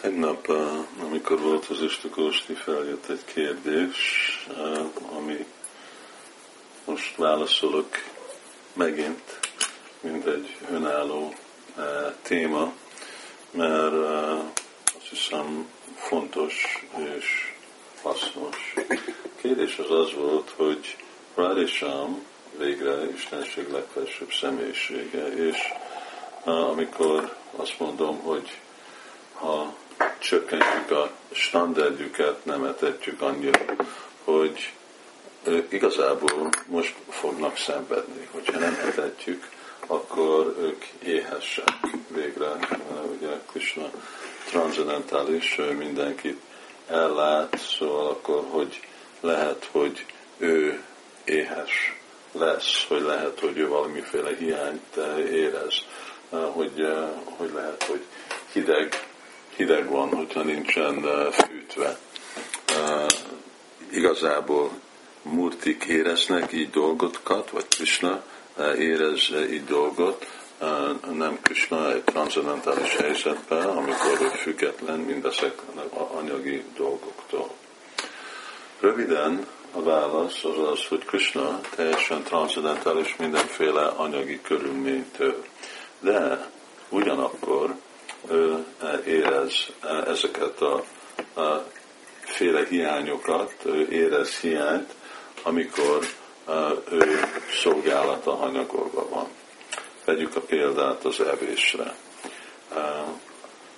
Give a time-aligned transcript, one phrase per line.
[0.00, 0.48] Tegnap,
[1.00, 3.96] amikor volt az Istakósti, feljött egy kérdés,
[5.16, 5.46] ami
[6.84, 7.88] most válaszolok
[8.72, 9.38] megint,
[10.00, 11.34] mint egy önálló
[12.22, 12.72] téma,
[13.50, 13.94] mert
[14.84, 16.86] azt hiszem fontos
[17.16, 17.54] és
[18.02, 18.74] hasznos.
[19.40, 20.96] Kérdés az az volt, hogy
[21.34, 22.24] Radisham
[22.58, 25.56] végre Istenség legfelsőbb személyisége, és
[26.44, 28.58] amikor azt mondom, hogy
[29.32, 29.74] ha
[30.18, 33.64] csökkentjük a standardjukat, nem etetjük annyira,
[34.24, 34.72] hogy
[35.68, 38.28] igazából most fognak szenvedni.
[38.30, 39.48] Hogyha nem etetjük,
[39.86, 41.72] akkor ők éhesek
[42.08, 42.46] végre.
[43.16, 43.90] Ugye Krishna
[44.48, 46.40] transzendentális, mindenkit
[46.88, 48.80] ellát, szóval akkor, hogy
[49.20, 50.06] lehet, hogy
[50.38, 50.82] ő
[51.24, 51.96] éhes
[52.32, 54.96] lesz, hogy lehet, hogy ő valamiféle hiányt
[55.30, 55.74] érez,
[56.30, 56.86] hogy,
[57.24, 58.04] hogy lehet, hogy
[58.52, 59.07] hideg
[59.58, 61.98] hideg van, hogyha nincsen fűtve.
[63.90, 64.70] Igazából
[65.22, 68.22] murtik éreznek így dolgokat, vagy Krishna
[68.78, 70.26] érez így dolgot,
[71.12, 75.54] nem Krishna egy transzendentális helyzetben, amikor független mindezek
[76.16, 77.50] anyagi dolgoktól.
[78.80, 85.44] Röviden a válasz az az, hogy Krishna teljesen transzendentális mindenféle anyagi körülménytől.
[86.00, 86.50] De
[86.88, 87.74] ugyanakkor
[88.30, 88.64] ő
[89.06, 89.66] érez
[90.06, 90.84] ezeket a,
[91.40, 91.64] a
[92.20, 94.94] féle hiányokat, ő érez hiányt,
[95.42, 96.06] amikor
[96.90, 97.20] ő
[97.62, 99.28] szolgálata hanyagolva van.
[100.04, 101.94] Vegyük a példát az evésre.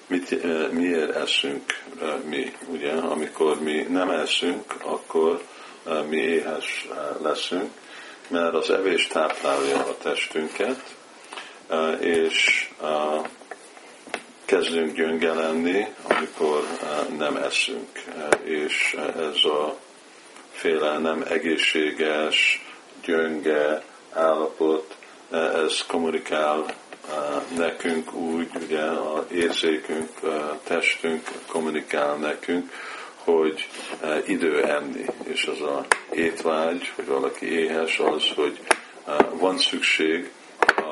[0.06, 1.83] Mit, miért eszünk
[2.25, 2.53] mi?
[2.67, 5.43] Ugye, amikor mi nem eszünk, akkor
[6.09, 6.89] mi éhes
[7.23, 7.71] leszünk,
[8.28, 10.95] mert az evés táplálja a testünket,
[12.01, 12.69] és
[14.51, 19.77] kezdünk gyönge lenni, amikor eh, nem eszünk, eh, és ez a
[20.53, 22.65] féle nem egészséges,
[23.05, 24.97] gyönge állapot,
[25.31, 26.65] eh, ez kommunikál
[27.56, 30.09] nekünk úgy, ugye a érzékünk,
[30.65, 32.72] testünk kommunikál nekünk,
[33.25, 33.69] hogy
[34.27, 38.60] idő enni, és az a étvágy, hogy valaki éhes az, hogy
[39.33, 40.31] van szükség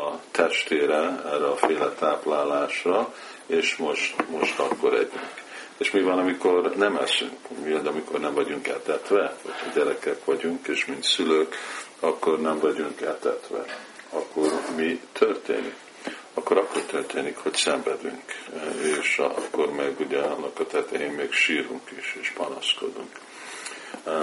[0.09, 3.15] a testére, erre a féle táplálásra,
[3.47, 5.47] és most, most akkor együnk.
[5.79, 7.37] És mi van, amikor nem eszünk?
[7.65, 9.37] Mi van, amikor nem vagyunk etetve?
[9.43, 11.55] Vagy gyerekek vagyunk, és mint szülők,
[12.01, 13.65] akkor nem vagyunk etetve.
[14.11, 15.75] Akkor mi történik?
[16.35, 18.23] Akkor akkor történik, hogy szenvedünk,
[18.99, 23.19] és akkor meg ugye annak a tetején még sírunk is, és panaszkodunk.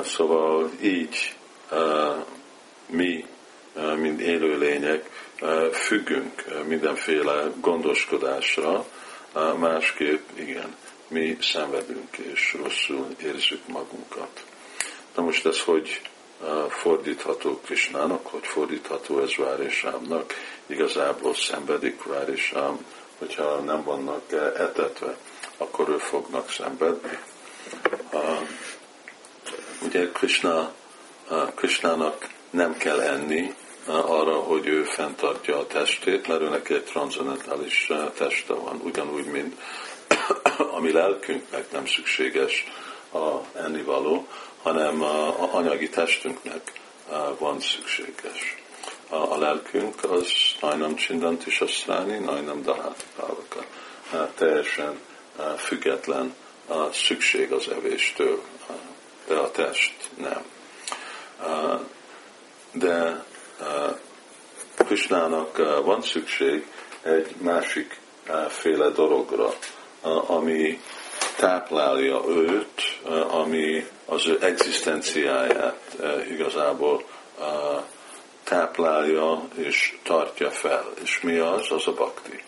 [0.04, 1.36] Szóval így
[2.86, 3.26] mi,
[3.96, 5.25] mint élőlények,
[5.72, 8.86] függünk mindenféle gondoskodásra,
[9.58, 10.76] másképp igen,
[11.08, 14.44] mi szenvedünk és rosszul érzük magunkat.
[15.16, 16.02] Na most ez hogy
[16.70, 20.34] fordítható Krisnának, hogy fordítható ez Várésámnak,
[20.66, 22.86] igazából szenvedik Várésám,
[23.18, 25.18] hogyha nem vannak etetve,
[25.58, 27.20] akkor ő fognak szenvedni.
[29.82, 30.74] Ugye Krishna,
[31.56, 33.54] Krishnának nem kell enni,
[33.86, 39.62] arra, hogy ő fenntartja a testét, mert őnek egy transzendentális teste van, ugyanúgy, mint
[40.78, 42.66] ami lelkünknek nem szükséges
[43.14, 44.28] a ennivaló,
[44.62, 46.72] hanem a anyagi testünknek
[47.38, 48.64] van szükséges.
[49.10, 50.28] A, a lelkünk az
[50.62, 53.66] najnam csindant is asztráni, najnam dahát pálvaka.
[54.36, 55.00] Teljesen
[55.58, 56.36] független
[56.68, 58.42] a szükség az evéstől,
[59.28, 60.44] de a test nem.
[62.72, 63.26] De
[64.76, 66.66] Krisnának van szükség
[67.02, 68.00] egy másik
[68.48, 69.54] féle dologra,
[70.28, 70.82] ami
[71.38, 73.00] táplálja őt,
[73.30, 75.96] ami az ő egzisztenciáját
[76.30, 77.04] igazából
[78.44, 80.86] táplálja és tartja fel.
[81.04, 81.72] És mi az?
[81.72, 82.44] Az a bakti.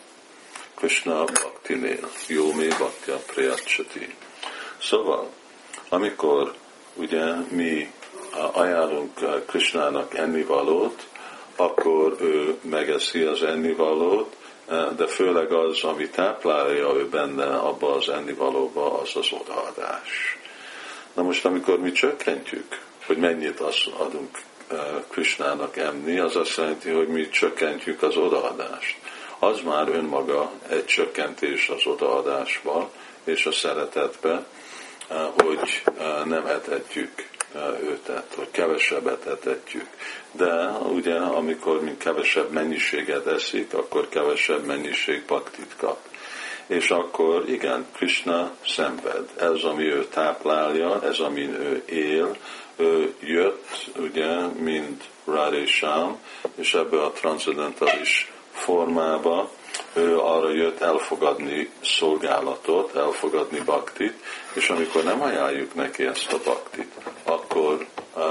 [0.75, 1.25] Krishna
[1.67, 2.09] nél.
[2.27, 4.15] Jó mi bakti a priyachati.
[4.81, 5.29] Szóval,
[5.89, 6.53] amikor
[6.93, 7.91] ugye mi
[8.51, 11.07] ajánlunk Krishnának ennivalót,
[11.55, 14.35] akkor ő megeszi az ennivalót,
[14.95, 20.37] de főleg az, ami táplálja ő benne abba az ennivalóba, az az odaadás.
[21.13, 24.41] Na most, amikor mi csökkentjük, hogy mennyit azt adunk
[25.09, 28.97] Krisnának enni, az azt jelenti, hogy mi csökkentjük az odaadást.
[29.39, 32.89] Az már önmaga egy csökkentés az odaadásba
[33.23, 34.45] és a szeretetbe,
[35.37, 35.83] hogy
[36.25, 37.27] nem etetjük
[37.83, 39.87] őtet, hogy kevesebbet etetjük.
[40.31, 45.97] De ugye, amikor mi kevesebb mennyiséget eszik, akkor kevesebb mennyiség baktit kap.
[46.67, 49.29] és akkor igen, Krishna szenved.
[49.35, 52.37] Ez, ami ő táplálja, ez, amin ő él,
[52.75, 56.19] ő jött, ugye, mint Radhesham,
[56.55, 59.51] és ebbe a transzendentális formába
[59.97, 64.23] ő arra jött elfogadni szolgálatot, elfogadni baktit,
[64.53, 66.91] és amikor nem ajánljuk neki ezt a baktit,
[67.23, 67.85] akkor
[68.15, 68.23] uh,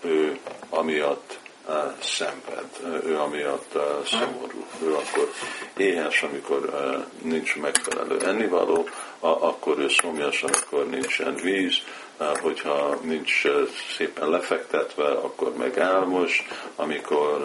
[0.00, 0.38] ő
[0.70, 1.38] amiatt
[1.68, 5.32] uh, szenved, ő amiatt uh, szomorú, ő akkor
[5.76, 8.88] éhes, amikor uh, nincs megfelelő ennivaló,
[9.18, 11.74] a, akkor ő szomjas, amikor nincsen víz,
[12.40, 13.42] hogyha nincs
[13.96, 16.46] szépen lefektetve, akkor meg álmos,
[16.76, 17.40] amikor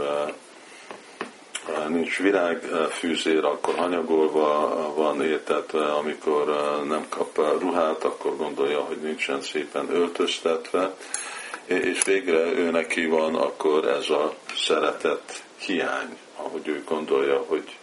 [1.88, 6.46] nincs virágfűzér, akkor hanyagolva van értetve, amikor
[6.88, 10.96] nem kap ruhát, akkor gondolja, hogy nincsen szépen öltöztetve,
[11.66, 17.78] és végre ő neki van akkor ez a szeretet hiány, ahogy ő gondolja, hogy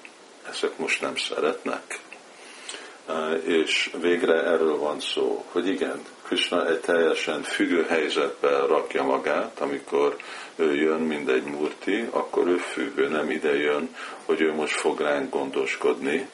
[0.51, 2.01] ezek most nem szeretnek.
[3.45, 10.17] És végre erről van szó, hogy igen, Krishna egy teljesen függő helyzetbe rakja magát, amikor
[10.57, 15.01] ő jön, mint egy murti, akkor ő függő, nem ide jön, hogy ő most fog
[15.01, 16.29] ránk gondoskodni.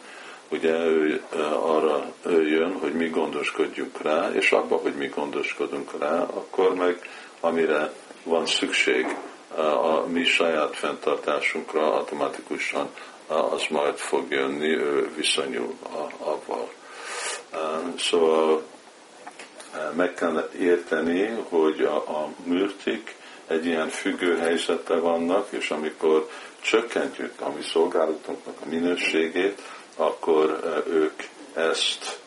[0.48, 1.22] Ugye ő
[1.62, 7.08] arra ő jön, hogy mi gondoskodjunk rá, és abba, hogy mi gondoskodunk rá, akkor meg
[7.40, 9.16] amire van szükség
[9.56, 12.88] a mi saját fenntartásunkra automatikusan
[13.30, 15.74] az majd fog jönni, ő viszonyul
[16.18, 16.70] avval.
[17.98, 18.62] Szóval
[19.92, 23.14] meg kellett érteni, hogy a, a műrtik
[23.46, 26.28] egy ilyen függő helyzetben vannak, és amikor
[26.60, 29.62] csökkentjük a mi szolgálatunknak a minőségét,
[29.96, 31.22] akkor ők
[31.54, 32.20] ezt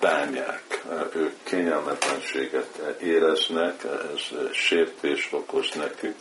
[0.00, 0.84] bánják,
[1.14, 4.20] ők kényelmetlenséget éreznek, ez
[4.52, 6.14] sértést okoz nekük.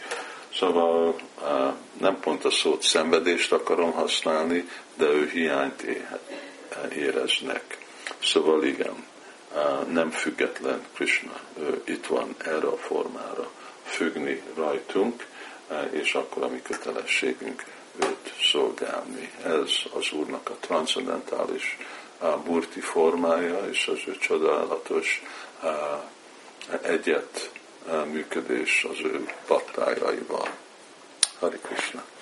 [0.55, 1.15] Szóval
[1.99, 5.85] nem pont a szót szenvedést akarom használni, de ő hiányt
[6.95, 7.77] éreznek.
[8.23, 9.05] Szóval igen,
[9.91, 13.51] nem független Krishna, ő itt van erre a formára
[13.83, 15.27] függni rajtunk,
[15.89, 17.63] és akkor a mi kötelességünk
[17.99, 19.31] őt szolgálni.
[19.43, 21.77] Ez az Úrnak a transzendentális
[22.45, 25.23] burti formája, és az ő csodálatos
[26.81, 27.51] egyet
[28.11, 30.47] működés az ő pattájaival.
[31.39, 32.03] Hari Krishna.